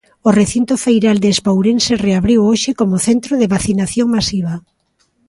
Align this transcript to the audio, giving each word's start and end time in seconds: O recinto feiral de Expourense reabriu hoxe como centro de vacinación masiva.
O 0.27 0.29
recinto 0.39 0.73
feiral 0.85 1.17
de 1.23 1.29
Expourense 1.33 1.93
reabriu 2.05 2.39
hoxe 2.49 2.71
como 2.79 3.03
centro 3.07 3.33
de 3.41 3.51
vacinación 3.55 4.07
masiva. 4.15 4.53